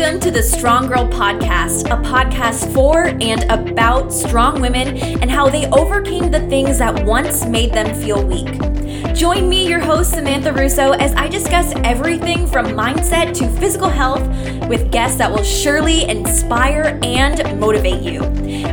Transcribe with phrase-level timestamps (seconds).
[0.00, 5.50] Welcome to the Strong Girl Podcast, a podcast for and about strong women and how
[5.50, 8.48] they overcame the things that once made them feel weak.
[9.14, 14.26] Join me, your host, Samantha Russo, as I discuss everything from mindset to physical health
[14.70, 18.20] with guests that will surely inspire and motivate you.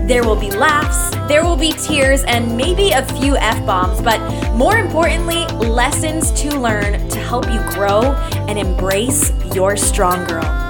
[0.07, 4.21] There will be laughs, there will be tears, and maybe a few F bombs, but
[4.53, 8.13] more importantly, lessons to learn to help you grow
[8.47, 10.66] and embrace your strong girl.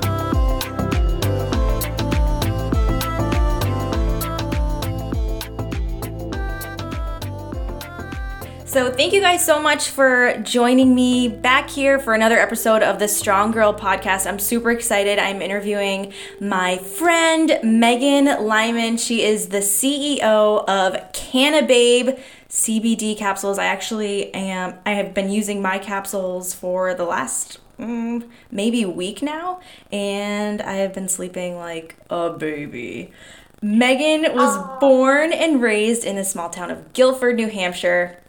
[8.77, 12.99] So, thank you guys so much for joining me back here for another episode of
[12.99, 14.27] the Strong Girl podcast.
[14.27, 15.17] I'm super excited.
[15.17, 18.97] I'm interviewing my friend Megan Lyman.
[18.97, 23.57] She is the CEO of Cannibabe CBD capsules.
[23.57, 29.23] I actually am, I have been using my capsules for the last mm, maybe week
[29.23, 29.59] now,
[29.91, 33.11] and I have been sleeping like a baby.
[33.59, 34.79] Megan was Aww.
[34.79, 38.19] born and raised in the small town of Gilford, New Hampshire.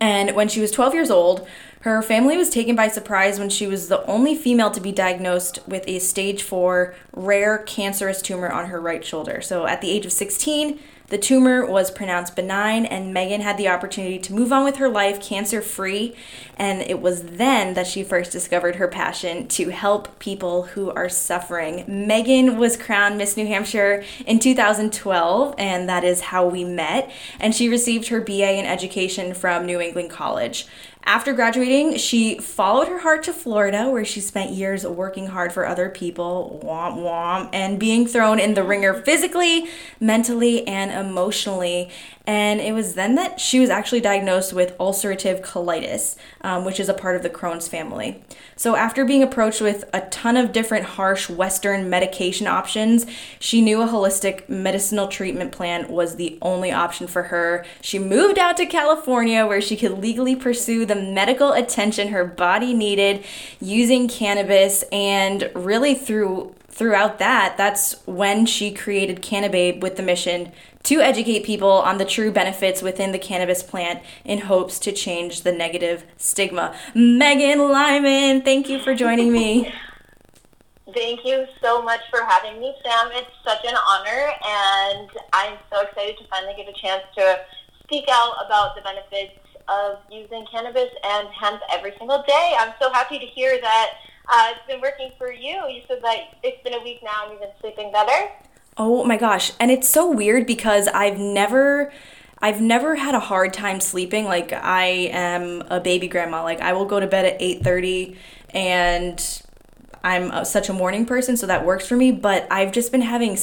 [0.00, 1.46] And when she was 12 years old,
[1.80, 5.60] her family was taken by surprise when she was the only female to be diagnosed
[5.68, 9.40] with a stage 4 rare cancerous tumor on her right shoulder.
[9.40, 13.68] So at the age of 16, the tumor was pronounced benign, and Megan had the
[13.68, 16.14] opportunity to move on with her life cancer free.
[16.56, 21.08] And it was then that she first discovered her passion to help people who are
[21.08, 21.84] suffering.
[21.86, 27.10] Megan was crowned Miss New Hampshire in 2012, and that is how we met.
[27.38, 30.66] And she received her BA in education from New England College.
[31.08, 35.64] After graduating, she followed her heart to Florida, where she spent years working hard for
[35.64, 39.68] other people, womp womp, and being thrown in the ringer physically,
[40.00, 41.90] mentally, and emotionally.
[42.26, 46.88] And it was then that she was actually diagnosed with ulcerative colitis, um, which is
[46.88, 48.24] a part of the Crohn's family.
[48.56, 53.06] So, after being approached with a ton of different harsh Western medication options,
[53.38, 57.64] she knew a holistic medicinal treatment plan was the only option for her.
[57.80, 62.74] She moved out to California where she could legally pursue the medical attention her body
[62.74, 63.24] needed
[63.60, 70.52] using cannabis, and really through throughout that, that's when she created Cannibabe with the mission
[70.86, 75.42] to educate people on the true benefits within the cannabis plant in hopes to change
[75.42, 76.76] the negative stigma.
[76.94, 79.72] Megan Lyman, thank you for joining me.
[80.94, 83.10] Thank you so much for having me, Sam.
[83.12, 87.40] It's such an honor, and I'm so excited to finally get a chance to
[87.82, 92.54] speak out about the benefits of using cannabis and hemp every single day.
[92.56, 93.90] I'm so happy to hear that
[94.28, 95.66] uh, it's been working for you.
[95.68, 98.30] You said that it's been a week now and you've been sleeping better.
[98.78, 99.52] Oh my gosh.
[99.58, 101.92] And it's so weird because I've never
[102.38, 104.26] I've never had a hard time sleeping.
[104.26, 106.42] Like I am a baby grandma.
[106.42, 108.16] Like I will go to bed at 8:30
[108.50, 109.42] and
[110.04, 112.12] I'm a, such a morning person, so that works for me.
[112.12, 113.36] But I've just been having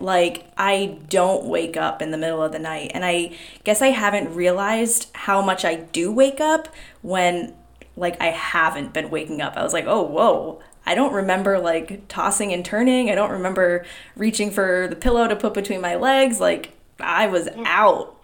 [0.00, 3.88] like I don't wake up in the middle of the night, and I guess I
[3.88, 6.68] haven't realized how much I do wake up
[7.02, 7.54] when
[7.96, 9.56] like I haven't been waking up.
[9.56, 13.10] I was like, oh whoa, I don't remember like tossing and turning.
[13.10, 13.84] I don't remember
[14.16, 16.40] reaching for the pillow to put between my legs.
[16.40, 17.62] Like I was mm.
[17.66, 18.16] out.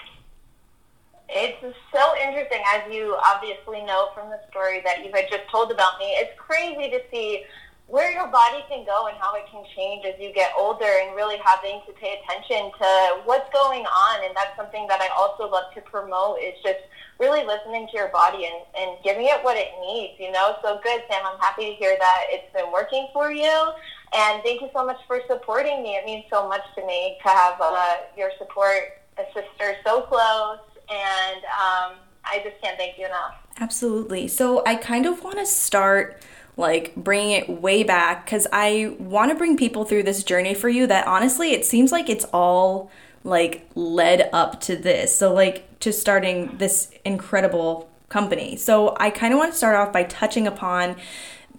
[1.29, 1.61] It's
[1.93, 5.99] so interesting, as you obviously know from the story that you had just told about
[5.99, 6.07] me.
[6.07, 7.43] It's crazy to see
[7.87, 11.15] where your body can go and how it can change as you get older and
[11.15, 14.25] really having to pay attention to what's going on.
[14.25, 16.81] And that's something that I also love to promote is just
[17.21, 20.57] really listening to your body and, and giving it what it needs, you know?
[20.63, 21.23] So good, Sam.
[21.25, 23.73] I'm happy to hear that it's been working for you.
[24.17, 25.97] And thank you so much for supporting me.
[25.97, 30.59] It means so much to me to have uh, your support, a sister so close.
[30.91, 33.35] And um, I just can't thank you enough.
[33.61, 34.27] Absolutely.
[34.27, 36.23] So I kind of want to start
[36.57, 40.69] like bringing it way back because I want to bring people through this journey for
[40.69, 42.91] you that honestly it seems like it's all
[43.25, 45.15] like led up to this.
[45.15, 48.57] So like to starting this incredible company.
[48.57, 50.97] So I kind of want to start off by touching upon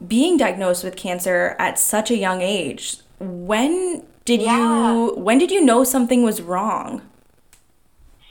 [0.06, 2.98] being diagnosed with cancer at such a young age.
[3.20, 4.94] When did yeah.
[4.94, 7.02] you when did you know something was wrong?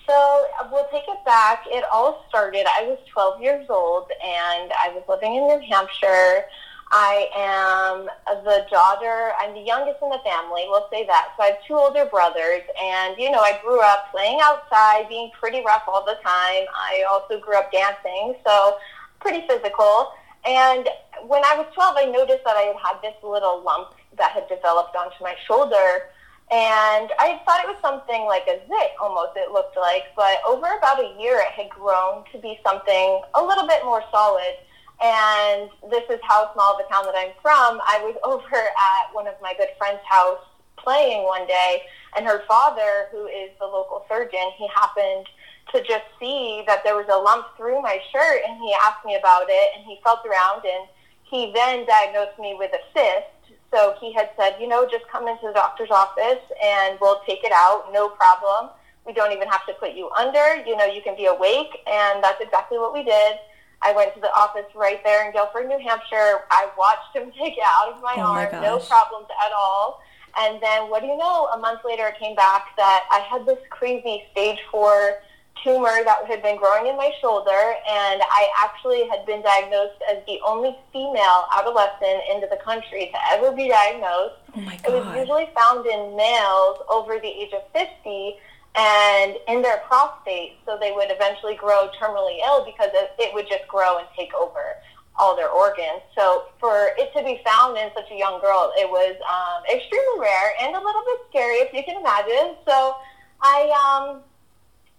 [0.06, 1.64] So we'll take it back.
[1.66, 6.44] It all started, I was 12 years old and I was living in New Hampshire.
[6.90, 8.08] I am
[8.44, 11.32] the daughter, I'm the youngest in the family, we'll say that.
[11.36, 15.30] So I have two older brothers and, you know, I grew up playing outside, being
[15.32, 16.66] pretty rough all the time.
[16.76, 18.76] I also grew up dancing, so
[19.18, 20.12] pretty physical.
[20.44, 20.88] And
[21.26, 24.46] when I was 12, I noticed that I had had this little lump that had
[24.48, 26.10] developed onto my shoulder
[26.50, 30.04] and I thought it was something like a zit almost, it looked like.
[30.14, 34.02] But over about a year, it had grown to be something a little bit more
[34.12, 34.54] solid.
[35.02, 37.80] And this is how small a town that I'm from.
[37.82, 40.40] I was over at one of my good friend's house
[40.76, 41.82] playing one day,
[42.16, 45.26] and her father, who is the local surgeon, he happened
[45.72, 49.16] to just see that there was a lump through my shirt, and he asked me
[49.16, 50.86] about it, and he felt around, and
[51.22, 53.43] he then diagnosed me with a cyst.
[53.74, 57.42] So he had said, you know, just come into the doctor's office and we'll take
[57.42, 58.70] it out, no problem.
[59.04, 60.62] We don't even have to put you under.
[60.64, 61.82] You know, you can be awake.
[61.86, 63.36] And that's exactly what we did.
[63.82, 66.44] I went to the office right there in Gilford, New Hampshire.
[66.50, 70.00] I watched him take it out of my oh arm, my no problems at all.
[70.38, 71.46] And then, what do you know?
[71.54, 75.20] A month later, it came back that I had this crazy stage four
[75.62, 80.18] tumor that had been growing in my shoulder, and I actually had been diagnosed as
[80.26, 84.34] the only female adolescent into the country to ever be diagnosed.
[84.56, 84.86] Oh my God.
[84.86, 88.36] It was usually found in males over the age of 50
[88.76, 93.46] and in their prostate, so they would eventually grow terminally ill because it, it would
[93.48, 94.76] just grow and take over
[95.16, 96.02] all their organs.
[96.16, 100.18] So for it to be found in such a young girl, it was um, extremely
[100.18, 102.56] rare and a little bit scary, if you can imagine.
[102.66, 102.96] So
[103.40, 104.22] I um,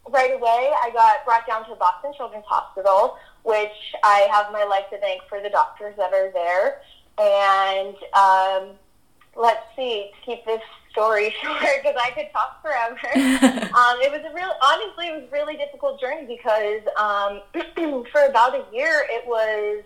[0.10, 4.86] right away, I got brought down to Boston Children's Hospital, which I have my life
[4.92, 6.82] to thank for the doctors that are there.
[7.18, 8.76] And um,
[9.36, 10.62] let's see, to keep this
[10.92, 12.96] story short, because I could talk forever.
[13.76, 17.42] um, it was a real, honestly, it was a really difficult journey because um,
[18.12, 19.84] for about a year, it was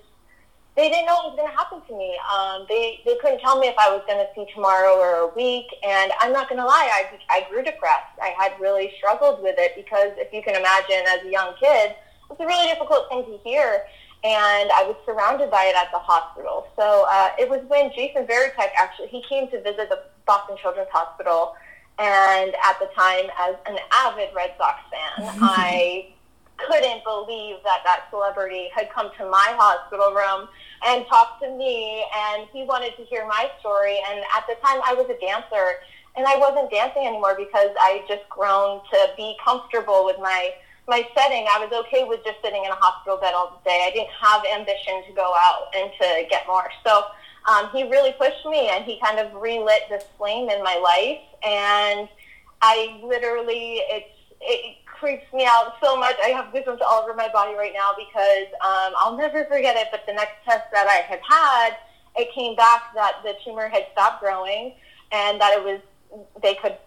[0.76, 2.16] they didn't know what was going to happen to me.
[2.24, 5.36] Um, they they couldn't tell me if I was going to see tomorrow or a
[5.36, 5.68] week.
[5.84, 8.16] And I'm not going to lie, I I grew depressed.
[8.22, 11.96] I had really struggled with it because if you can imagine, as a young kid,
[12.32, 13.84] it's a really difficult thing to hear.
[14.24, 16.68] And I was surrounded by it at the hospital.
[16.76, 20.92] So uh, it was when Jason Varitek actually he came to visit the Boston Children's
[20.92, 21.56] Hospital,
[21.98, 26.14] and at the time, as an avid Red Sox fan, I
[26.68, 30.48] couldn't believe that that celebrity had come to my hospital room
[30.86, 34.82] and talked to me and he wanted to hear my story and at the time
[34.86, 35.80] I was a dancer
[36.16, 40.52] and I wasn't dancing anymore because I just grown to be comfortable with my
[40.88, 41.46] my setting.
[41.46, 43.86] I was okay with just sitting in a hospital bed all day.
[43.86, 46.66] I didn't have ambition to go out and to get more.
[46.84, 47.04] So
[47.48, 51.22] um, he really pushed me and he kind of relit this flame in my life
[51.44, 52.10] and
[52.62, 56.16] I literally it's it creeps me out so much.
[56.24, 59.88] I have goosebumps all over my body right now because um, I'll never forget it.
[59.92, 61.78] But the next test that I had had,
[62.18, 64.74] it came back that the tumor had stopped growing
[65.12, 65.80] and that it was
[66.42, 66.78] they could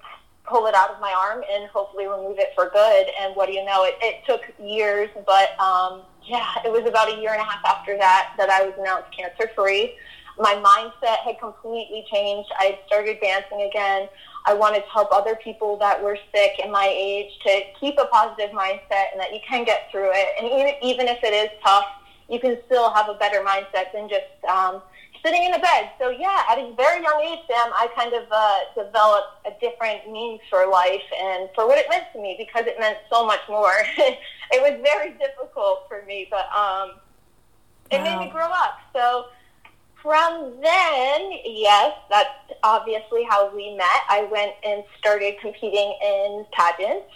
[0.44, 3.06] pull it out of my arm and hopefully remove it for good.
[3.20, 3.85] And what do you know?
[3.85, 7.64] It, it took years, but um, yeah, it was about a year and a half
[7.64, 9.94] after that that I was announced cancer free.
[10.38, 12.50] My mindset had completely changed.
[12.56, 14.09] I started dancing again.
[14.44, 18.06] I wanted to help other people that were sick in my age to keep a
[18.06, 20.29] positive mindset and that you can get through it.
[20.39, 21.87] And even, even if it is tough,
[22.29, 24.83] you can still have a better mindset than just um,
[25.25, 25.91] sitting in a bed.
[25.99, 30.11] So yeah, at a very young age, Sam, I kind of uh, developed a different
[30.11, 33.41] meaning for life and for what it meant to me because it meant so much
[33.49, 33.75] more.
[33.99, 36.93] it was very difficult for me, but um,
[37.91, 38.19] it wow.
[38.19, 38.79] made me grow up.
[38.93, 39.27] So
[40.02, 42.28] from then, yes, that's
[42.64, 43.87] obviously how we met.
[44.10, 47.06] I went and started competing in pageants.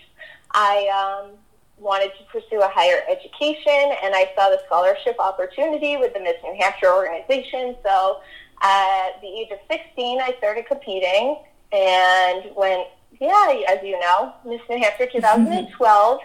[0.52, 1.32] I um,
[1.78, 6.36] wanted to pursue a higher education, and I saw the scholarship opportunity with the Miss
[6.44, 7.74] New Hampshire organization.
[7.84, 8.20] So
[8.62, 11.38] at the age of 16, I started competing
[11.72, 12.86] and went,
[13.20, 16.20] yeah, as you know, Miss New Hampshire 2012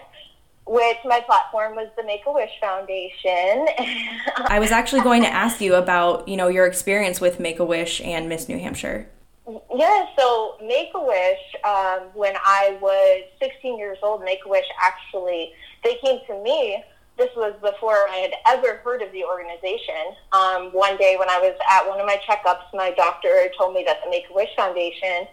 [0.66, 3.66] which my platform was the Make a Wish Foundation.
[4.46, 7.64] I was actually going to ask you about, you know, your experience with Make a
[7.64, 9.08] Wish and Miss New Hampshire.
[9.74, 14.66] Yeah, so Make a Wish, um, when I was 16 years old, Make a Wish
[14.80, 15.52] actually,
[15.82, 16.82] they came to me.
[17.18, 20.16] This was before I had ever heard of the organization.
[20.32, 23.82] Um, one day when I was at one of my checkups, my doctor told me
[23.84, 25.26] that the Make a Wish Foundation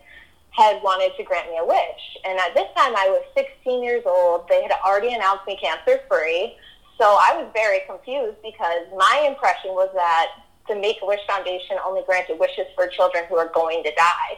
[0.51, 2.03] had wanted to grant me a wish.
[2.25, 4.47] And at this time, I was 16 years old.
[4.49, 6.57] They had already announced me cancer free.
[6.97, 10.27] So I was very confused because my impression was that
[10.67, 14.37] the Make a Wish Foundation only granted wishes for children who are going to die.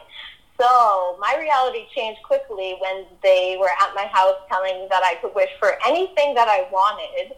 [0.60, 5.16] So my reality changed quickly when they were at my house telling me that I
[5.20, 7.36] could wish for anything that I wanted.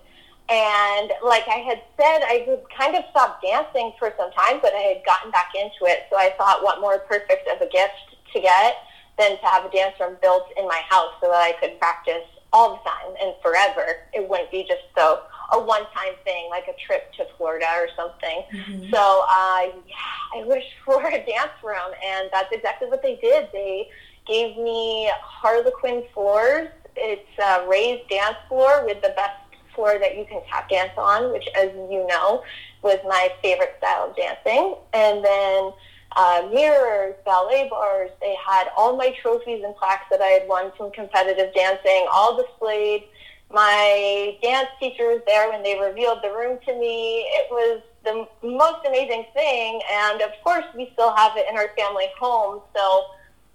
[0.51, 4.75] And like I had said, I had kind of stopped dancing for some time, but
[4.75, 6.05] I had gotten back into it.
[6.11, 8.77] So I thought, what more perfect of a gift to get
[9.19, 12.27] than to have a dance room built in my house so that I could practice
[12.53, 13.97] all the time and forever.
[14.13, 15.23] It wouldn't be just so
[15.53, 18.45] a one-time thing like a trip to Florida or something.
[18.53, 18.91] Mm-hmm.
[18.93, 23.49] So uh, yeah, I wished for a dance room, and that's exactly what they did.
[23.53, 23.89] They
[24.27, 26.69] gave me Harlequin floors.
[26.97, 29.41] It's a raised dance floor with the best
[29.75, 32.43] floor that you can tap dance on, which, as you know,
[32.83, 34.77] was my favorite style of dancing.
[34.93, 35.73] And then
[36.17, 38.11] uh, mirrors, ballet bars.
[38.21, 42.37] They had all my trophies and plaques that I had won from competitive dancing, all
[42.37, 43.05] displayed.
[43.51, 47.21] My dance teacher was there when they revealed the room to me.
[47.21, 49.81] It was the most amazing thing.
[49.91, 52.63] And of course, we still have it in our family home.
[52.75, 53.05] So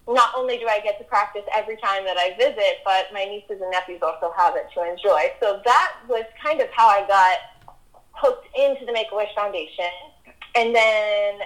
[0.07, 3.61] not only do I get to practice every time that I visit, but my nieces
[3.61, 5.31] and nephews also have it to enjoy.
[5.39, 7.37] So that was kind of how I got
[8.13, 9.85] hooked into the Make-A-Wish Foundation.
[10.55, 11.39] And then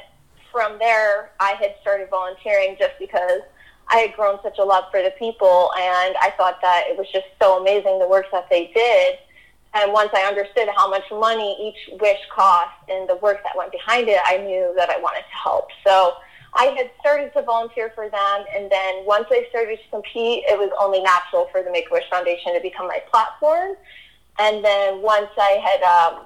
[0.54, 3.42] from there, I had started volunteering just because
[3.90, 7.08] I had grown such a love for the people, and I thought that it was
[7.12, 9.18] just so amazing the work that they did.
[9.74, 13.72] And once I understood how much money each wish cost and the work that went
[13.72, 15.68] behind it, I knew that I wanted to help.
[15.86, 16.14] So
[16.54, 20.58] I had started to volunteer for them, and then once I started to compete, it
[20.58, 23.76] was only natural for the Make-A-Wish Foundation to become my platform.
[24.40, 26.26] And then once I had um,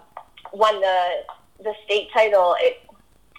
[0.53, 1.24] won the
[1.63, 2.87] the state title, it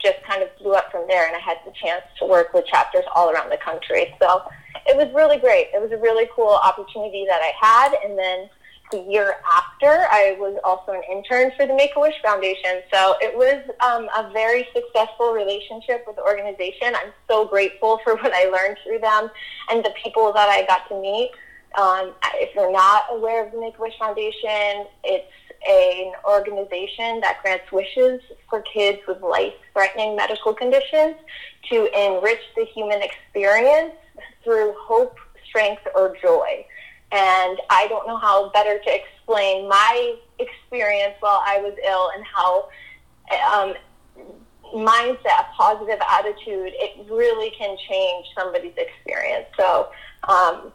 [0.03, 2.67] just kind of blew up from there, and I had the chance to work with
[2.67, 4.15] chapters all around the country.
[4.21, 4.43] So
[4.87, 5.69] it was really great.
[5.75, 8.49] It was a really cool opportunity that I had, and then
[8.91, 12.81] the year after, I was also an intern for the Make-A-Wish Foundation.
[12.93, 16.95] So it was um, a very successful relationship with the organization.
[16.95, 19.31] I'm so grateful for what I learned through them
[19.71, 21.33] and the people that I got to meet.
[21.77, 25.31] Um, if you're not aware of the Make-A-Wish Foundation, it's
[25.67, 31.17] an organization that grants wishes for kids with life-threatening medical conditions
[31.71, 33.95] to enrich the human experience
[34.45, 36.65] through hope, strength, or joy.
[37.11, 42.25] And I don't know how better to explain my experience while I was ill and
[42.25, 42.69] how
[43.53, 43.75] um,
[44.75, 49.47] mindset, a positive attitude, it really can change somebody's experience.
[49.59, 49.89] So
[50.29, 50.73] um,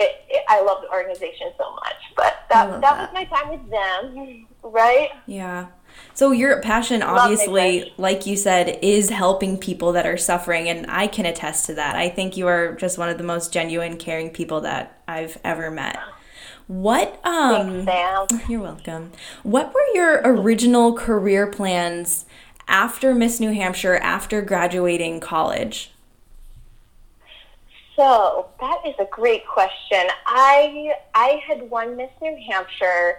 [0.00, 1.94] it, it, I love the organization so much.
[2.16, 5.10] But that, that, that was my time with them, right?
[5.26, 5.66] Yeah.
[6.14, 11.06] So your passion obviously like you said is helping people that are suffering and I
[11.06, 11.96] can attest to that.
[11.96, 15.70] I think you are just one of the most genuine caring people that I've ever
[15.70, 15.98] met.
[16.66, 19.12] What um Thanks, You're welcome.
[19.42, 22.24] What were your original career plans
[22.68, 25.92] after Miss New Hampshire after graduating college?
[28.00, 30.06] So that is a great question.
[30.24, 33.18] I I had won Miss New Hampshire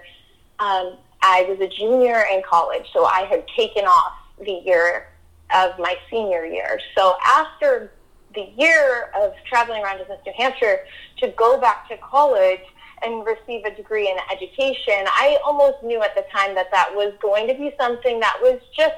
[0.58, 5.08] um, I was a junior in college, so I had taken off the year
[5.56, 6.80] of my senior year.
[6.98, 7.92] So after
[8.34, 10.80] the year of traveling around to Miss New Hampshire
[11.18, 12.62] to go back to college
[13.04, 17.14] and receive a degree in education, I almost knew at the time that that was
[17.22, 18.96] going to be something that was just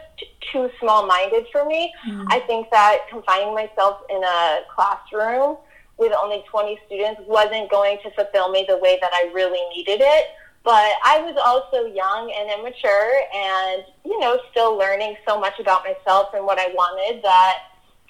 [0.49, 1.93] too small-minded for me.
[2.07, 2.27] Mm-hmm.
[2.29, 5.57] I think that confining myself in a classroom
[5.97, 10.01] with only 20 students wasn't going to fulfill me the way that I really needed
[10.01, 10.25] it.
[10.63, 15.83] But I was also young and immature and, you know, still learning so much about
[15.83, 17.57] myself and what I wanted that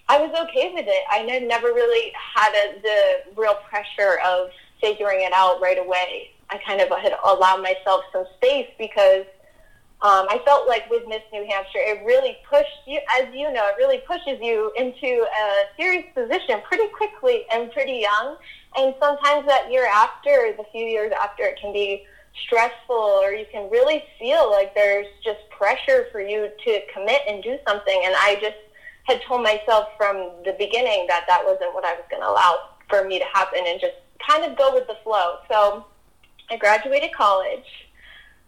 [0.08, 1.04] I was okay with it.
[1.10, 4.50] I never really had a, the real pressure of
[4.80, 6.32] figuring it out right away.
[6.50, 9.26] I kind of had allowed myself some space because
[10.04, 13.66] um, I felt like with Miss New Hampshire, it really pushed you, as you know,
[13.68, 18.36] it really pushes you into a serious position pretty quickly and pretty young.
[18.76, 22.06] And sometimes that year after, the few years after, it can be
[22.46, 27.42] stressful or you can really feel like there's just pressure for you to commit and
[27.42, 28.02] do something.
[28.04, 28.58] And I just
[29.04, 32.58] had told myself from the beginning that that wasn't what I was going to allow
[32.90, 33.96] for me to happen and just
[34.28, 35.38] kind of go with the flow.
[35.50, 35.86] So
[36.50, 37.64] I graduated college.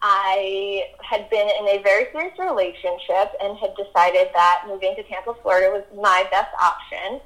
[0.02, 5.34] I had been in a very serious relationship and had decided that moving to Tampa,
[5.42, 7.22] Florida was my best option.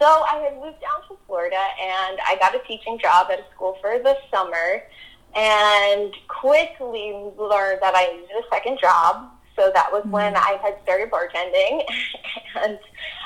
[0.00, 3.44] So I had moved down to Florida and I got a teaching job at a
[3.54, 4.82] school for the summer
[5.34, 9.30] and quickly learned that I needed a second job.
[9.54, 10.44] So that was when mm-hmm.
[10.44, 11.82] I had started bartending.
[12.62, 12.78] and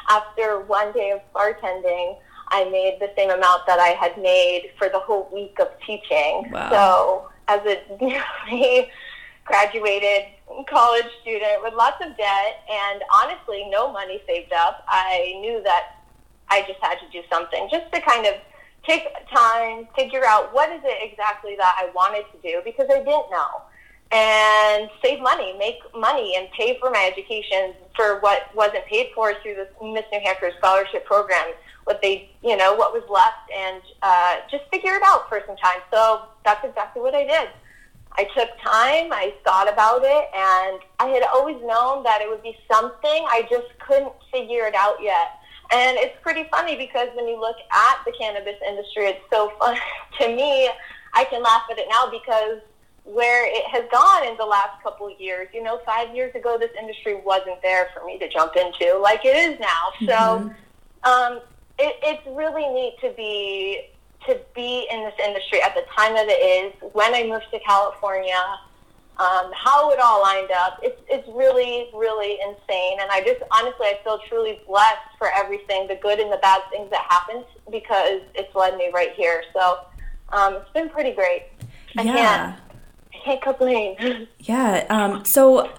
[0.09, 2.19] after one day of bartending,
[2.49, 6.51] I made the same amount that I had made for the whole week of teaching.
[6.51, 6.71] Wow.
[6.71, 8.91] So as a newly
[9.45, 10.27] graduated
[10.69, 15.97] college student with lots of debt and honestly no money saved up, I knew that
[16.49, 18.35] I just had to do something just to kind of
[18.87, 22.99] take time, figure out what is it exactly that I wanted to do because I
[22.99, 23.63] didn't know.
[24.13, 29.35] And save money, make money, and pay for my education for what wasn't paid for
[29.41, 31.53] through the Miss New Hampshire scholarship program.
[31.85, 35.57] What they, you know, what was left, and uh, just figure it out for some
[35.57, 35.81] time.
[35.93, 37.49] So that's exactly what I did.
[38.13, 42.43] I took time, I thought about it, and I had always known that it would
[42.43, 43.25] be something.
[43.29, 45.39] I just couldn't figure it out yet.
[45.73, 49.77] And it's pretty funny because when you look at the cannabis industry, it's so fun.
[50.21, 50.69] to me,
[51.15, 52.61] I can laugh at it now because
[53.05, 55.49] where it has gone in the last couple of years.
[55.53, 59.25] You know, five years ago, this industry wasn't there for me to jump into like
[59.25, 59.91] it is now.
[60.01, 61.11] So mm-hmm.
[61.11, 61.41] um,
[61.81, 63.89] it, it's really neat to be
[64.27, 66.93] to be in this industry at the time that it is.
[66.93, 68.37] When I moved to California,
[69.17, 72.99] um, how it all lined up, it's it's really really insane.
[73.01, 76.61] And I just honestly, I feel truly blessed for everything, the good and the bad
[76.71, 79.43] things that happened, because it's led me right here.
[79.55, 79.81] So
[80.31, 81.45] um, it's been pretty great.
[81.97, 82.15] I yeah.
[82.15, 82.61] can't
[83.25, 84.29] can't complain.
[84.41, 84.87] Yeah.
[84.89, 85.71] Um, so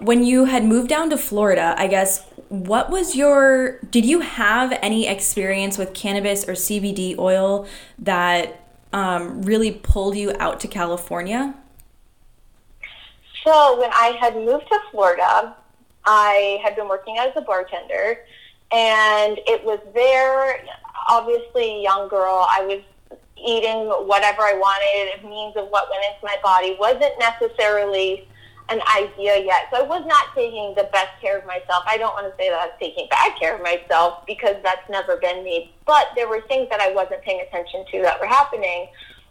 [0.00, 4.76] when you had moved down to Florida, I guess what was your did you have
[4.82, 7.66] any experience with cannabis or CBD oil
[7.98, 8.60] that
[8.92, 11.54] um, really pulled you out to California?
[13.44, 15.54] So when I had moved to Florida,
[16.04, 18.18] I had been working as a bartender,
[18.72, 20.64] and it was there.
[21.08, 22.82] Obviously, a young girl, I was
[23.36, 26.76] eating whatever I wanted, means of what went into my body.
[26.78, 28.26] wasn't necessarily
[28.68, 29.68] an idea yet.
[29.70, 31.84] So I was not taking the best care of myself.
[31.86, 34.88] I don't want to say that I was taking bad care of myself because that's
[34.90, 35.72] never been me.
[35.86, 38.88] But there were things that I wasn't paying attention to that were happening,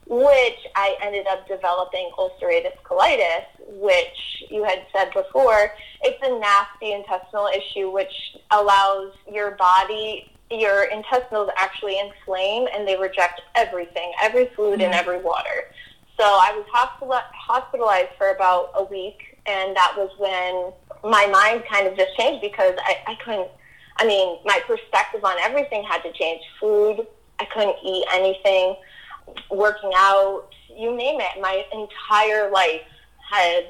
[0.08, 5.72] which I ended up developing ulcerative colitis, which you had said before.
[6.02, 12.96] It's a nasty intestinal issue which allows your body your intestines actually inflame and they
[12.96, 14.82] reject everything, every food mm-hmm.
[14.82, 15.72] and every water.
[16.18, 21.88] So I was hospitalized for about a week, and that was when my mind kind
[21.88, 23.50] of just changed because I, I couldn't.
[23.98, 26.42] I mean, my perspective on everything had to change.
[26.60, 27.06] Food,
[27.40, 28.76] I couldn't eat anything.
[29.52, 31.42] Working out, you name it.
[31.42, 32.82] My entire life
[33.30, 33.68] had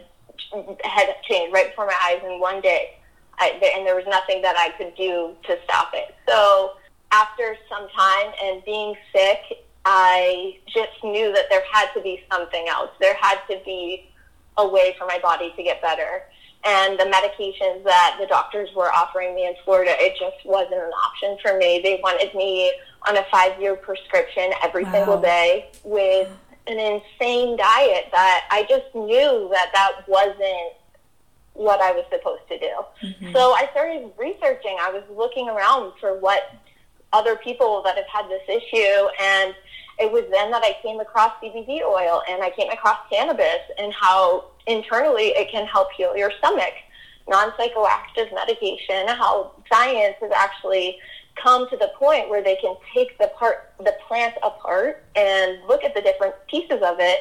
[0.83, 2.97] had changed right before my eyes in one day.
[3.37, 6.15] I, and there was nothing that I could do to stop it.
[6.27, 6.71] So
[7.11, 12.67] after some time and being sick I just knew that there had to be something
[12.67, 12.89] else.
[12.99, 14.09] There had to be
[14.57, 16.23] a way for my body to get better.
[16.63, 20.91] And the medications that the doctors were offering me in Florida, it just wasn't an
[20.91, 21.79] option for me.
[21.83, 22.73] They wanted me
[23.07, 24.91] on a five year prescription every wow.
[24.91, 26.29] single day with
[26.65, 30.73] an insane diet that I just knew that that wasn't
[31.53, 32.71] what I was supposed to do.
[33.03, 33.33] Mm-hmm.
[33.33, 34.77] So I started researching.
[34.81, 36.51] I was looking around for what
[37.13, 39.55] other people that have had this issue and
[39.99, 43.93] it was then that I came across CBD oil and I came across cannabis and
[43.93, 46.73] how internally it can help heal your stomach.
[47.27, 50.99] Non psychoactive medication, how science has actually
[51.41, 55.83] come to the point where they can take the part the plant apart and look
[55.83, 57.19] at the different pieces of it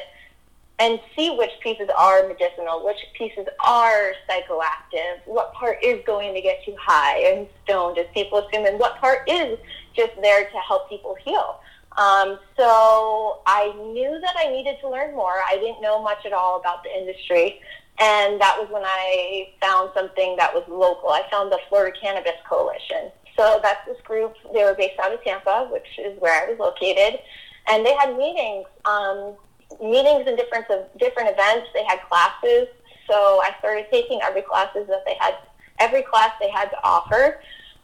[0.79, 6.41] and see which pieces are medicinal, which pieces are psychoactive, what part is going to
[6.41, 9.57] get you high and stoned, as people assume, and what part is
[9.95, 11.61] just there to help people heal.
[11.97, 15.39] Um, so I knew that I needed to learn more.
[15.47, 17.61] I didn't know much at all about the industry.
[17.99, 21.09] And that was when I found something that was local.
[21.09, 23.11] I found the Florida Cannabis Coalition.
[23.37, 24.35] So that's this group.
[24.53, 27.19] They were based out of Tampa, which is where I was located.
[27.67, 29.35] And they had meetings, um,
[29.81, 30.67] meetings and different,
[30.99, 31.67] different events.
[31.73, 32.67] They had classes.
[33.09, 35.35] So I started taking every classes that they had,
[35.79, 37.39] every class they had to offer.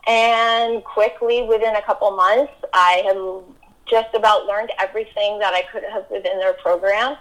[0.07, 3.17] And quickly, within a couple months, I had
[3.89, 7.17] just about learned everything that I could have within their program.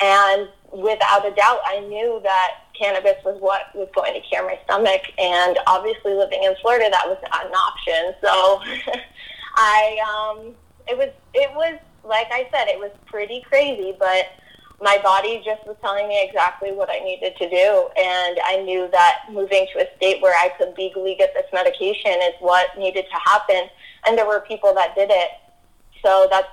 [0.00, 4.58] And without a doubt, I knew that cannabis was what was going to cure my
[4.64, 5.02] stomach.
[5.18, 8.14] And obviously, living in Florida, that was not an option.
[8.22, 8.92] So
[9.56, 10.54] I, um,
[10.88, 14.26] it was, it was, like I said, it was pretty crazy, but
[14.82, 17.88] my body just was telling me exactly what I needed to do.
[17.96, 22.12] And I knew that moving to a state where I could legally get this medication
[22.22, 23.70] is what needed to happen.
[24.06, 25.30] And there were people that did it
[26.02, 26.48] so that's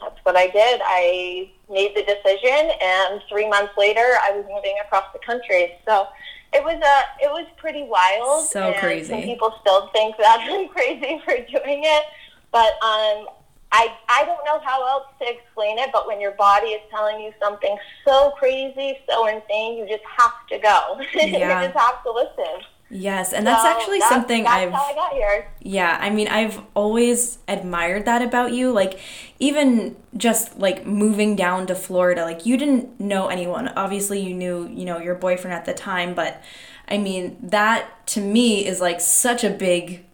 [0.00, 0.80] that's what I did.
[0.82, 5.74] I made the decision, and three months later, I was moving across the country.
[5.86, 6.06] So
[6.52, 8.46] it was a uh, it was pretty wild.
[8.46, 9.10] So crazy.
[9.10, 12.04] Some people still think that I'm crazy for doing it,
[12.50, 13.28] but um,
[13.72, 15.90] I I don't know how else to explain it.
[15.92, 20.46] But when your body is telling you something so crazy, so insane, you just have
[20.50, 21.00] to go.
[21.14, 21.60] Yeah.
[21.60, 22.64] you just have to listen.
[22.92, 24.72] Yes, and that's so actually that's, something that's I've.
[24.72, 25.48] How I got here.
[25.60, 28.72] Yeah, I mean, I've always admired that about you.
[28.72, 28.98] Like,
[29.38, 33.68] even just like moving down to Florida, like you didn't know anyone.
[33.68, 36.42] Obviously, you knew, you know, your boyfriend at the time, but
[36.88, 40.04] I mean, that to me is like such a big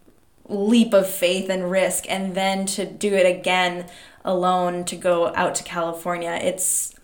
[0.47, 3.87] leap of faith and risk, and then to do it again
[4.23, 6.39] alone to go out to California.
[6.43, 6.95] It's,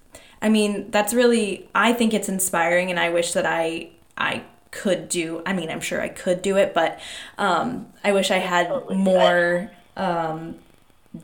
[0.43, 1.71] I mean, that's really.
[1.75, 5.43] I think it's inspiring, and I wish that I I could do.
[5.47, 6.99] I mean, I'm sure I could do it, but
[7.39, 10.57] um, I wish I had totally more um,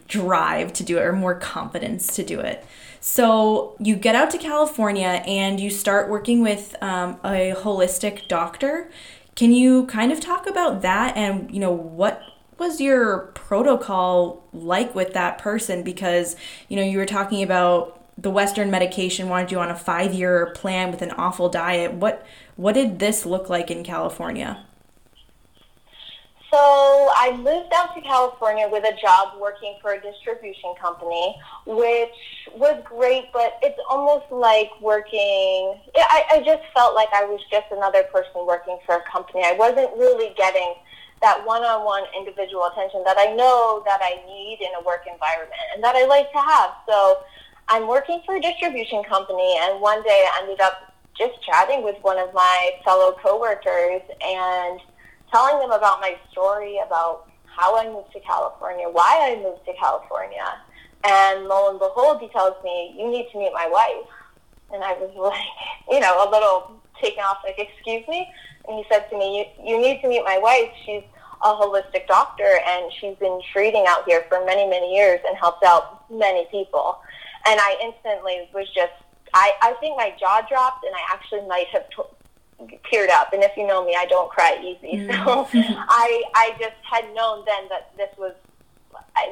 [0.06, 2.64] drive to do it or more confidence to do it.
[3.00, 8.90] So you get out to California and you start working with um, a holistic doctor.
[9.34, 12.22] Can you kind of talk about that and you know what
[12.58, 15.82] was your protocol like with that person?
[15.82, 16.36] Because
[16.68, 20.46] you know you were talking about the Western medication wanted you on a five year
[20.54, 21.92] plan with an awful diet.
[21.92, 22.26] What
[22.56, 24.64] what did this look like in California?
[26.50, 26.58] So
[27.14, 32.16] I moved out to California with a job working for a distribution company, which
[32.54, 35.78] was great, but it's almost like working.
[35.94, 39.42] I, I just felt like I was just another person working for a company.
[39.44, 40.74] I wasn't really getting
[41.20, 45.84] that one-on-one individual attention that I know that I need in a work environment and
[45.84, 46.70] that I like to have.
[46.88, 47.18] So
[47.68, 51.96] I'm working for a distribution company, and one day I ended up just chatting with
[52.02, 54.80] one of my fellow coworkers and
[55.30, 59.74] telling them about my story, about how I moved to California, why I moved to
[59.74, 60.46] California.
[61.04, 64.08] And lo and behold, he tells me, you need to meet my wife.
[64.72, 65.44] And I was like,
[65.90, 68.32] you know, a little taken off, like, excuse me?
[68.66, 70.70] And he said to me, you, you need to meet my wife.
[70.86, 71.02] She's
[71.42, 75.64] a holistic doctor and she's been treating out here for many, many years and helped
[75.64, 76.98] out many people.
[77.48, 78.92] And I instantly was just,
[79.32, 83.32] I, I think my jaw dropped and I actually might have t- teared up.
[83.32, 85.08] And if you know me, I don't cry easy.
[85.08, 85.24] Mm.
[85.24, 85.56] So
[85.88, 88.34] I, I just had known then that this was,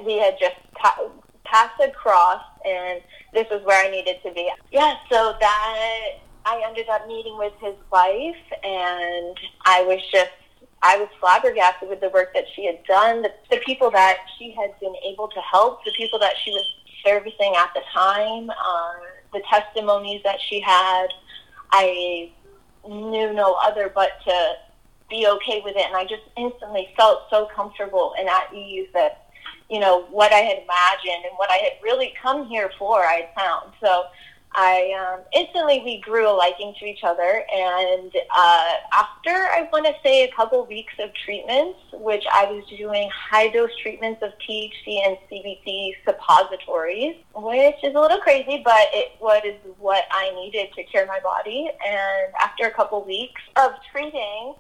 [0.07, 1.11] we had just ta-
[1.45, 3.03] passed across and
[3.35, 4.51] this was where I needed to be.
[4.73, 6.09] Yeah, so that
[6.47, 10.31] I ended up meeting with his wife and I was just,
[10.83, 14.53] I was flabbergasted with the work that she had done, the, the people that she
[14.53, 16.65] had been able to help, the people that she was
[17.05, 18.97] servicing at the time, um,
[19.33, 21.09] the testimonies that she had.
[21.73, 22.33] I
[22.89, 24.55] knew no other but to
[25.09, 25.87] be okay with it.
[25.87, 29.31] And I just instantly felt so comfortable and at ease that,
[29.71, 33.29] you know, what I had imagined and what I had really come here for, I
[33.37, 33.73] found.
[33.81, 34.05] So
[34.57, 39.85] I um, instantly we grew a liking to each other, and uh, after I want
[39.85, 44.31] to say a couple weeks of treatments, which I was doing high dose treatments of
[44.49, 49.43] THC and CBD suppositories, which is a little crazy, but it was
[49.79, 51.69] what I needed to cure my body.
[51.87, 54.55] And after a couple weeks of treating,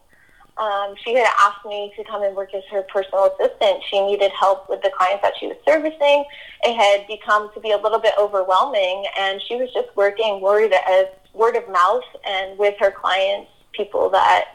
[0.58, 3.82] um, she had asked me to come and work as her personal assistant.
[3.90, 6.24] She needed help with the clients that she was servicing.
[6.62, 10.72] It had become to be a little bit overwhelming, and she was just working word
[10.72, 14.46] as word of mouth and with her clients, people that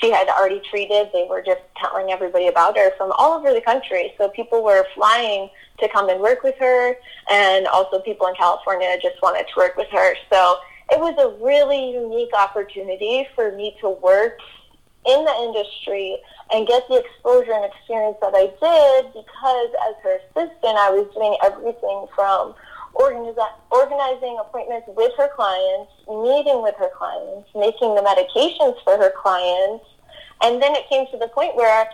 [0.00, 1.10] she had already treated.
[1.12, 4.12] They were just telling everybody about her from all over the country.
[4.18, 6.96] So people were flying to come and work with her,
[7.30, 10.14] and also people in California just wanted to work with her.
[10.30, 10.56] So
[10.90, 14.38] it was a really unique opportunity for me to work
[15.06, 16.16] in the industry
[16.52, 21.08] and get the exposure and experience that I did because as her assistant, I was
[21.14, 22.54] doing everything from
[22.94, 29.84] organizing appointments with her clients, meeting with her clients, making the medications for her clients.
[30.42, 31.88] And then it came to the point where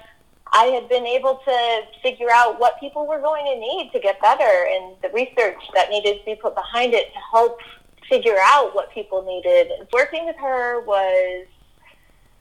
[0.53, 4.21] I had been able to figure out what people were going to need to get
[4.21, 7.59] better and the research that needed to be put behind it to help
[8.09, 9.71] figure out what people needed.
[9.93, 11.47] Working with her was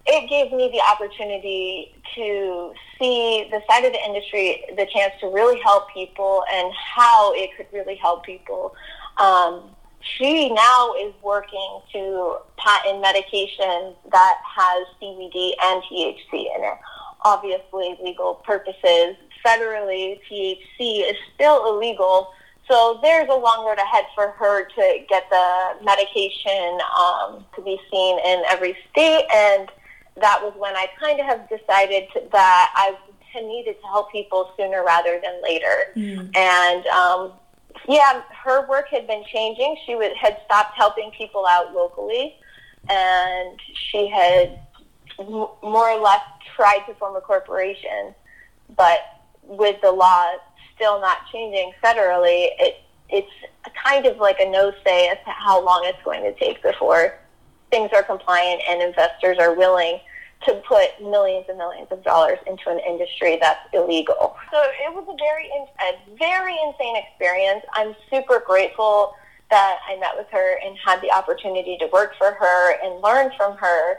[0.06, 5.28] it gave me the opportunity to see the side of the industry, the chance to
[5.28, 8.74] really help people and how it could really help people.
[9.18, 9.70] Um,
[10.02, 16.78] she now is working to patent medication that has CBD and THC in it.
[17.22, 19.16] Obviously, legal purposes.
[19.46, 22.32] Federally, THC is still illegal.
[22.70, 27.80] So there's a long road ahead for her to get the medication um, to be
[27.92, 29.70] seen in every state and
[30.22, 32.98] that was when I kind of have decided that I
[33.36, 35.94] needed to help people sooner rather than later.
[35.96, 36.36] Mm.
[36.36, 37.34] And um,
[37.88, 39.78] yeah, her work had been changing.
[39.86, 42.36] She would, had stopped helping people out locally,
[42.90, 44.60] and she had
[45.20, 46.22] m- more or less
[46.56, 48.14] tried to form a corporation.
[48.76, 49.00] But
[49.44, 50.34] with the law
[50.76, 53.32] still not changing federally, it, it's
[53.84, 57.16] kind of like a no say as to how long it's going to take before
[57.72, 60.00] things are compliant and investors are willing
[60.46, 64.38] to put millions and millions of dollars into an industry that's illegal.
[64.52, 67.66] So it was a very, a very insane experience.
[67.74, 69.14] I'm super grateful
[69.52, 73.32] that I met with her and had the opportunity to work for her and learn
[73.36, 73.98] from her.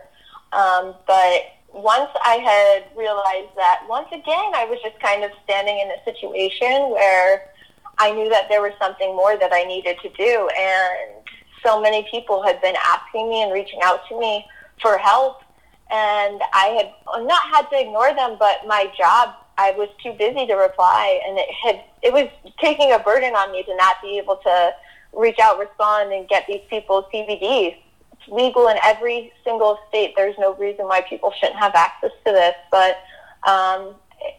[0.52, 5.78] Um, but once I had realized that, once again, I was just kind of standing
[5.78, 7.50] in a situation where
[7.98, 10.48] I knew that there was something more that I needed to do.
[10.58, 11.26] And
[11.64, 14.46] so many people had been asking me and reaching out to me
[14.80, 15.42] for help
[15.90, 20.46] and I had not had to ignore them, but my job, I was too busy
[20.46, 22.28] to reply, and it had it was
[22.60, 24.72] taking a burden on me to not be able to
[25.12, 27.76] reach out, respond, and get these people CBD.
[28.12, 30.14] It's legal in every single state.
[30.16, 32.54] There's no reason why people shouldn't have access to this.
[32.70, 32.98] But
[33.46, 33.94] um,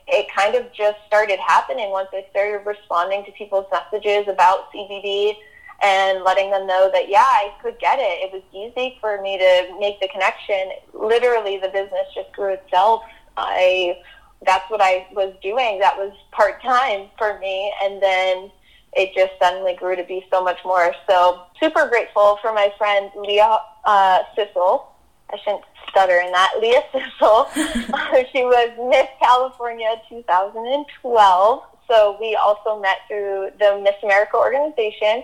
[0.08, 5.36] it, kind of just started happening once I started responding to people's messages about CBD
[5.82, 8.20] and letting them know that yeah, I could get it.
[8.22, 10.72] It was easy for me to make the connection.
[10.94, 13.04] Literally, the business just grew itself.
[13.38, 13.98] I
[14.46, 15.80] that's what I was doing.
[15.80, 18.52] That was part time for me, and then
[18.94, 20.94] it just suddenly grew to be so much more.
[21.10, 24.88] So super grateful for my friend Leah uh, Cecil.
[25.32, 26.54] I shouldn't stutter in that.
[26.60, 27.50] Leah Cecil.
[28.32, 31.64] she was Miss California 2012.
[31.88, 35.24] So we also met through the Miss America organization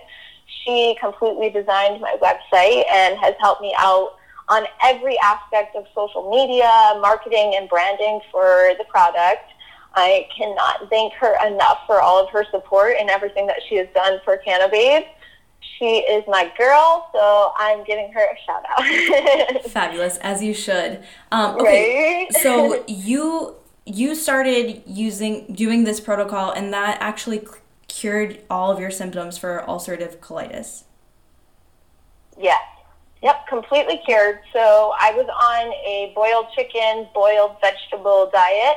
[0.64, 4.16] she completely designed my website and has helped me out
[4.48, 9.50] on every aspect of social media, marketing, and branding for the product.
[9.94, 13.88] I cannot thank her enough for all of her support and everything that she has
[13.94, 15.06] done for Cannibabe.
[15.78, 19.62] She is my girl, so I'm giving her a shout out.
[19.70, 21.02] Fabulous, as you should.
[21.32, 22.42] Um, okay, right?
[22.42, 27.46] so you you started using doing this protocol, and that actually
[27.88, 30.84] cured all of your symptoms for ulcerative colitis?
[32.38, 32.60] Yes.
[33.22, 34.40] Yep, completely cured.
[34.52, 38.76] So I was on a boiled chicken, boiled vegetable diet.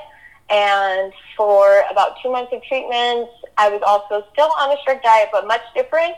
[0.50, 5.30] And for about two months of treatment, I was also still on a strict diet,
[5.32, 6.16] but much different.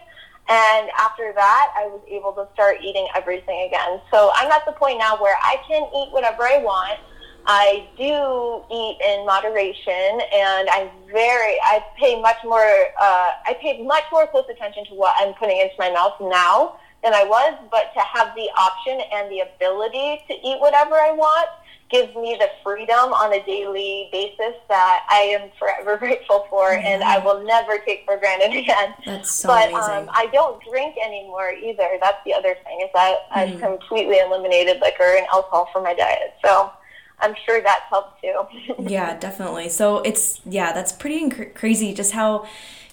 [0.49, 4.01] And after that, I was able to start eating everything again.
[4.11, 6.99] So I'm at the point now where I can eat whatever I want.
[7.45, 11.59] I do eat in moderation, and I'm very.
[11.61, 12.63] I pay much more.
[12.99, 16.77] Uh, I pay much more close attention to what I'm putting into my mouth now
[17.03, 17.55] than I was.
[17.69, 21.49] But to have the option and the ability to eat whatever I want
[21.93, 26.85] gives me the freedom on a daily basis that I am forever grateful for, mm-hmm.
[26.85, 28.93] and I will never take for granted again.
[29.05, 30.07] That's so but, amazing.
[30.07, 31.89] Um, I don't drink anymore either.
[32.01, 33.39] That's the other thing is that mm-hmm.
[33.39, 36.33] I've completely eliminated liquor and alcohol from my diet.
[36.43, 36.71] So
[37.19, 38.43] I'm sure that's helped too.
[38.79, 39.69] yeah, definitely.
[39.69, 42.47] So it's yeah, that's pretty inc- crazy just how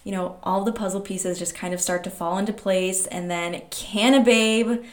[0.04, 3.30] you know all the puzzle pieces just kind of start to fall into place and
[3.30, 4.84] then Cannibabe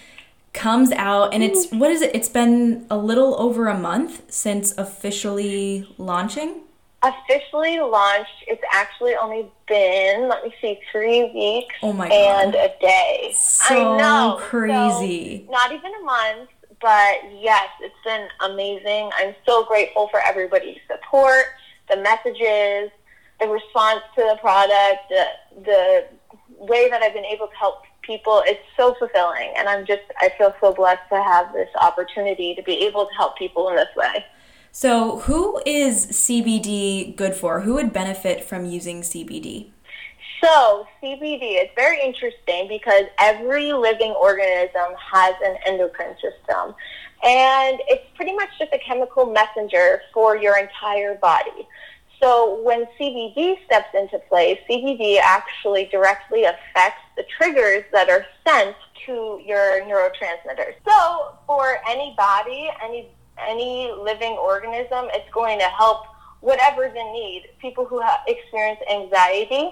[0.53, 2.15] comes out and it's what is it?
[2.15, 6.61] It's been a little over a month since officially launching.
[7.03, 11.75] Officially launched, it's actually only been let me see, three weeks.
[11.83, 12.45] Oh my god!
[12.45, 13.33] and a day.
[13.35, 15.45] So I know, crazy.
[15.45, 16.49] So not even a month
[16.81, 19.09] but yes, it's been amazing.
[19.17, 21.45] I'm so grateful for everybody's support,
[21.89, 22.91] the messages,
[23.39, 25.25] the response to the product, the,
[25.63, 26.05] the
[26.57, 28.43] way that I've been able to help people.
[28.45, 29.53] It's so fulfilling.
[29.57, 33.13] And I'm just, I feel so blessed to have this opportunity to be able to
[33.15, 34.25] help people in this way.
[34.71, 37.61] So, who is CBD good for?
[37.61, 39.71] Who would benefit from using CBD?
[40.41, 46.75] So, CBD is very interesting because every living organism has an endocrine system.
[47.23, 51.67] And it's pretty much just a chemical messenger for your entire body.
[52.21, 58.75] So when CBD steps into play, CBD actually directly affects the triggers that are sent
[59.05, 60.73] to your neurotransmitters.
[60.87, 63.09] So for any body, any
[63.47, 66.05] any living organism, it's going to help
[66.41, 67.49] whatever's in need.
[67.59, 69.71] People who have experienced anxiety,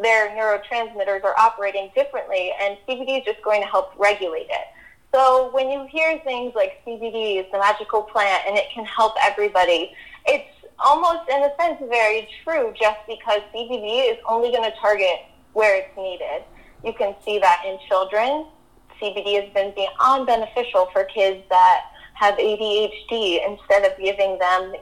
[0.00, 4.66] their neurotransmitters are operating differently, and CBD is just going to help regulate it.
[5.14, 9.14] So when you hear things like CBD is the magical plant and it can help
[9.22, 9.92] everybody,
[10.26, 10.48] it's
[10.80, 15.20] almost in a sense very true just because CBD is only going to target
[15.52, 16.42] where it's needed.
[16.84, 18.46] You can see that in children.
[19.00, 21.82] CBD has been beyond beneficial for kids that
[22.14, 24.72] have ADHD instead of giving them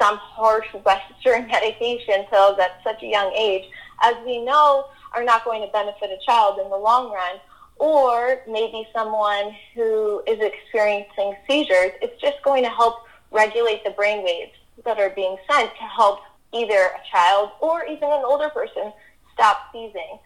[0.00, 3.64] some harsh Western medication pills at such a young age
[4.02, 7.36] as we know, are not going to benefit a child in the long run.
[7.76, 14.24] Or maybe someone who is experiencing seizures, it's just going to help regulate the brain
[14.24, 14.52] waves
[14.84, 16.20] that are being sent to help
[16.52, 18.92] either a child or even an older person
[19.32, 20.18] stop seizing.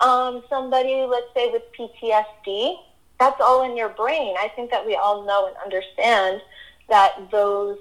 [0.00, 2.76] Um, somebody, let's say, with PTSD,
[3.18, 4.34] that's all in your brain.
[4.38, 6.40] I think that we all know and understand
[6.88, 7.78] that those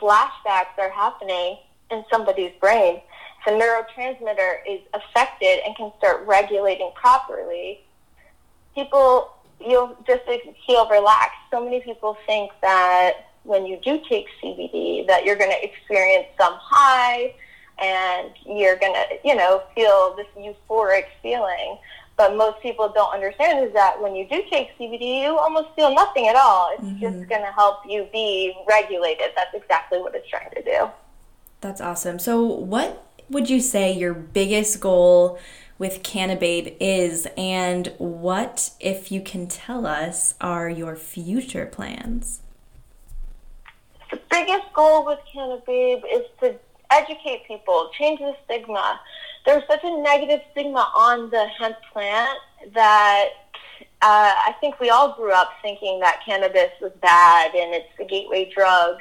[0.00, 1.58] flashbacks are happening
[1.90, 3.00] in somebody's brain
[3.44, 7.80] the neurotransmitter is affected and can start regulating properly,
[8.74, 10.22] people, you'll just
[10.66, 11.38] feel relaxed.
[11.50, 16.26] So many people think that when you do take CBD, that you're going to experience
[16.38, 17.34] some high
[17.82, 21.78] and you're going to, you know, feel this euphoric feeling.
[22.16, 25.94] But most people don't understand is that when you do take CBD, you almost feel
[25.94, 26.70] nothing at all.
[26.74, 27.00] It's mm-hmm.
[27.00, 29.30] just going to help you be regulated.
[29.34, 30.90] That's exactly what it's trying to do.
[31.60, 32.18] That's awesome.
[32.18, 35.38] So, what would you say your biggest goal
[35.78, 42.40] with Cannibabe is, and what, if you can tell us, are your future plans?
[44.10, 46.54] The biggest goal with Cannibabe is to
[46.90, 49.00] educate people, change the stigma.
[49.44, 52.38] There's such a negative stigma on the hemp plant
[52.74, 53.28] that
[54.02, 58.04] uh, I think we all grew up thinking that cannabis was bad and it's the
[58.04, 58.96] gateway drug.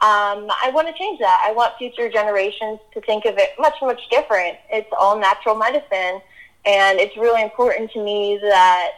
[0.00, 1.42] Um, I want to change that.
[1.44, 4.56] I want future generations to think of it much, much different.
[4.70, 6.22] It's all natural medicine,
[6.64, 8.90] and it's really important to me that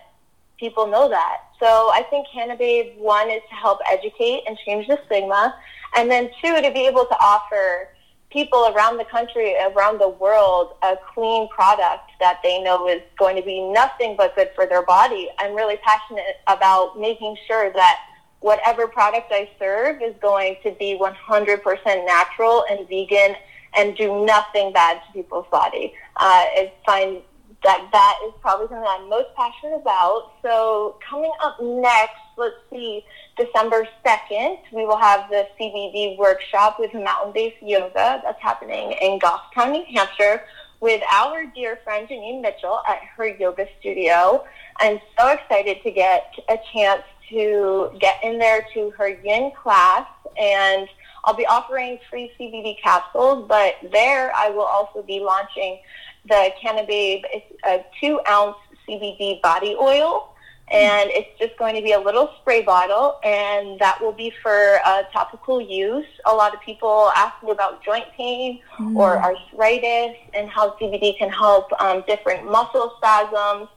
[0.58, 1.38] people know that.
[1.58, 5.54] So I think Cannibabe, one, is to help educate and change the stigma,
[5.96, 7.88] and then two, to be able to offer
[8.30, 13.36] people around the country, around the world, a clean product that they know is going
[13.36, 15.28] to be nothing but good for their body.
[15.38, 17.96] I'm really passionate about making sure that
[18.40, 23.36] whatever product I serve is going to be 100% natural and vegan
[23.76, 25.92] and do nothing bad to people's body.
[26.16, 27.22] Uh, I find
[27.62, 30.32] that that is probably something I'm most passionate about.
[30.42, 33.04] So coming up next, let's see,
[33.36, 39.72] December 2nd, we will have the CBD workshop with mountain-based yoga that's happening in Goffstown,
[39.72, 40.42] New Hampshire
[40.80, 44.44] with our dear friend Janine Mitchell at her yoga studio.
[44.78, 50.06] I'm so excited to get a chance to get in there to her yin class
[50.38, 50.88] and
[51.24, 55.80] I'll be offering free CBD capsules, but there I will also be launching
[56.28, 57.22] the Cannibabe.
[57.32, 58.56] It's a two ounce
[58.88, 60.34] CBD body oil,
[60.70, 64.80] and it's just going to be a little spray bottle, and that will be for
[64.84, 66.06] uh, topical use.
[66.26, 68.96] A lot of people ask me about joint pain mm.
[68.96, 73.68] or arthritis and how CBD can help um, different muscle spasms.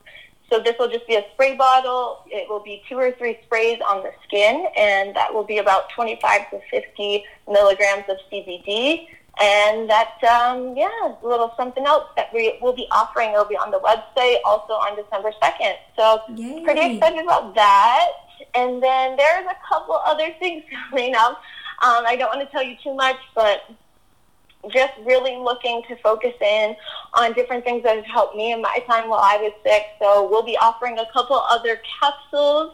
[0.50, 2.22] So this will just be a spray bottle.
[2.26, 5.90] It will be two or three sprays on the skin, and that will be about
[5.90, 9.08] 25 to 50 milligrams of CBD.
[9.40, 13.30] And that, um, yeah, a little something else that we will be offering.
[13.30, 15.74] It'll be on the website also on December 2nd.
[15.96, 16.62] So Yay.
[16.62, 18.08] pretty excited about that.
[18.54, 21.40] And then there's a couple other things coming up.
[21.82, 23.62] Um, I don't want to tell you too much, but
[24.72, 26.76] just really looking to focus in
[27.14, 29.82] on different things that have helped me in my time while I was sick.
[30.00, 32.72] So we'll be offering a couple other capsules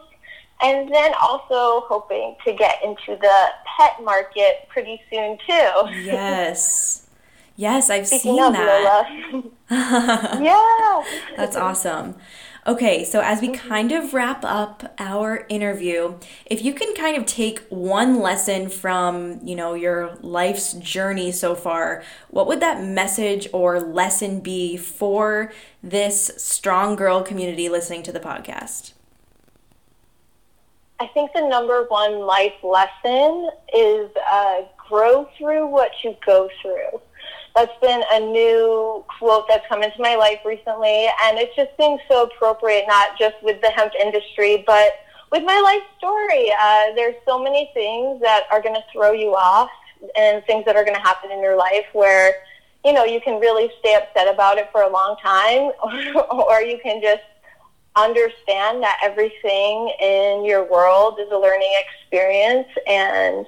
[0.61, 3.47] and then also hoping to get into the
[3.77, 6.03] pet market pretty soon too.
[6.03, 7.07] Yes.
[7.55, 9.43] Yes, I've Speaking seen that.
[10.41, 11.03] yeah.
[11.35, 12.15] That's awesome.
[12.67, 13.69] Okay, so as we mm-hmm.
[13.69, 19.39] kind of wrap up our interview, if you can kind of take one lesson from,
[19.43, 25.51] you know, your life's journey so far, what would that message or lesson be for
[25.81, 28.93] this strong girl community listening to the podcast?
[31.01, 37.01] I think the number one life lesson is uh, grow through what you go through
[37.55, 41.99] that's been a new quote that's come into my life recently, and it just seems
[42.09, 44.91] so appropriate, not just with the hemp industry, but
[45.31, 46.51] with my life story.
[46.51, 49.69] Uh, there's so many things that are going to throw you off,
[50.15, 52.33] and things that are going to happen in your life where
[52.85, 56.61] you know you can really stay upset about it for a long time, or, or
[56.61, 57.23] you can just
[57.95, 63.45] understand that everything in your world is a learning experience and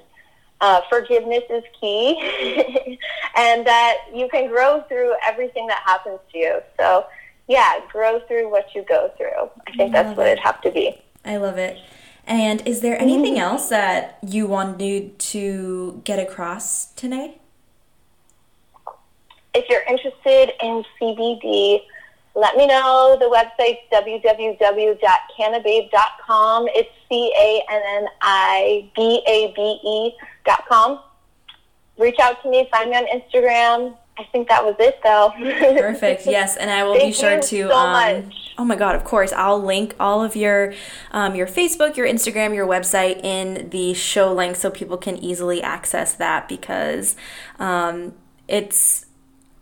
[0.61, 2.17] uh, forgiveness is key,
[3.35, 6.61] and that you can grow through everything that happens to you.
[6.79, 7.05] So,
[7.49, 9.49] yeah, grow through what you go through.
[9.67, 10.31] I think I that's what it.
[10.31, 11.01] it'd have to be.
[11.25, 11.77] I love it.
[12.25, 13.43] And is there anything mm-hmm.
[13.43, 17.39] else that you wanted to get across today?
[19.53, 21.81] If you're interested in CBD,
[22.35, 23.15] let me know.
[23.19, 26.67] The website's www.cannibabe.com.
[26.69, 30.13] It's C A N N I B A B E
[30.67, 30.99] com.
[31.97, 33.95] Reach out to me, find me on Instagram.
[34.17, 35.31] I think that was it though.
[35.79, 36.25] Perfect.
[36.25, 39.33] Yes, and I will be sure to so um, Oh my god, of course.
[39.33, 40.73] I'll link all of your
[41.11, 45.63] um, your Facebook, your Instagram, your website in the show link so people can easily
[45.63, 47.15] access that because
[47.59, 48.13] um,
[48.47, 49.02] it's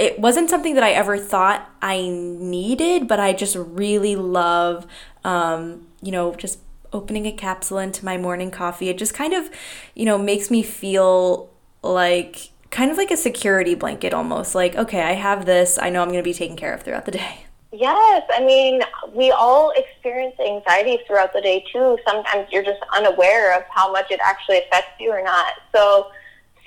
[0.01, 4.87] it wasn't something that I ever thought I needed, but I just really love
[5.23, 6.59] um, you know, just
[6.93, 9.49] opening a capsule into my morning coffee, it just kind of,
[9.95, 11.49] you know, makes me feel
[11.81, 14.55] like kind of like a security blanket almost.
[14.55, 15.77] Like, okay, I have this.
[15.81, 17.45] I know I'm going to be taken care of throughout the day.
[17.73, 18.81] Yes, I mean,
[19.13, 21.97] we all experience anxiety throughout the day too.
[22.05, 25.53] Sometimes you're just unaware of how much it actually affects you or not.
[25.73, 26.11] So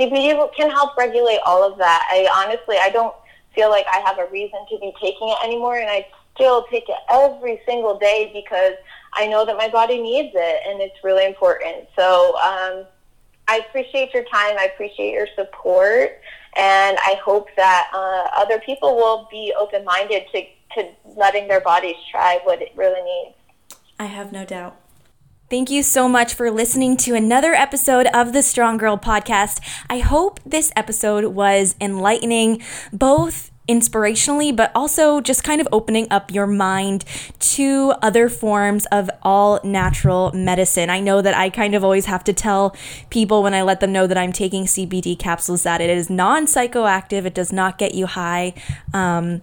[0.01, 2.09] CBD can help regulate all of that.
[2.11, 3.15] I honestly, I don't
[3.55, 6.89] feel like I have a reason to be taking it anymore, and I still take
[6.89, 8.75] it every single day because
[9.13, 11.89] I know that my body needs it and it's really important.
[11.97, 12.85] So um,
[13.47, 14.57] I appreciate your time.
[14.59, 16.21] I appreciate your support.
[16.57, 20.45] And I hope that uh, other people will be open minded to
[20.75, 23.37] to letting their bodies try what it really needs.
[23.99, 24.77] I have no doubt.
[25.51, 29.61] Thank you so much for listening to another episode of the Strong Girl podcast.
[29.91, 32.63] I hope this episode was enlightening,
[32.95, 37.05] both inspirationally, but also just kind of opening up your mind
[37.41, 40.89] to other forms of all natural medicine.
[40.89, 42.75] I know that I kind of always have to tell
[43.11, 46.47] people when I let them know that I'm taking CBD capsules that it is non
[46.47, 48.55] psychoactive, it does not get you high.
[48.95, 49.43] Um,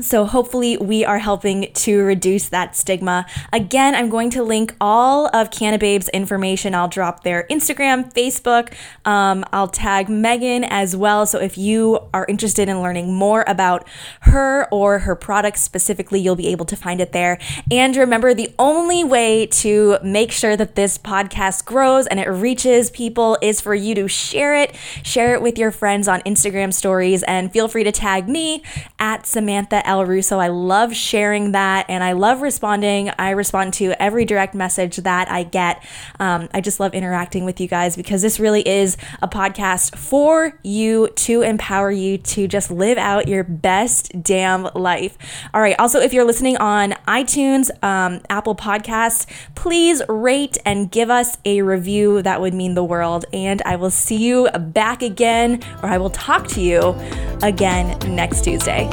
[0.00, 3.26] so, hopefully, we are helping to reduce that stigma.
[3.52, 6.74] Again, I'm going to link all of Cannibabe's information.
[6.74, 8.72] I'll drop their Instagram, Facebook.
[9.04, 11.26] Um, I'll tag Megan as well.
[11.26, 13.86] So, if you are interested in learning more about
[14.22, 17.38] her or her products specifically, you'll be able to find it there.
[17.70, 22.90] And remember, the only way to make sure that this podcast grows and it reaches
[22.90, 24.74] people is for you to share it.
[25.02, 28.62] Share it with your friends on Instagram stories and feel free to tag me
[28.98, 30.04] at Samantha L.
[30.04, 30.38] Russo.
[30.38, 33.10] I love sharing that and I love responding.
[33.18, 35.82] I respond to every direct message that I get.
[36.20, 40.58] Um, I just love interacting with you guys because this really is a podcast for
[40.62, 45.16] you to empower you to just live out your best damn life.
[45.54, 45.76] All right.
[45.78, 51.62] Also, if you're listening on iTunes, um, Apple Podcasts, please rate and give us a
[51.62, 52.20] review.
[52.22, 53.24] That would mean the world.
[53.32, 56.94] And I will see you back again, or I will talk to you
[57.42, 58.88] again next Tuesday.